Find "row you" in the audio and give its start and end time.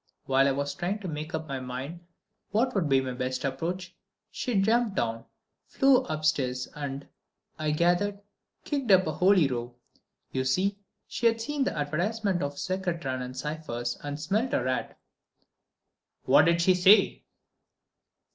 9.47-10.43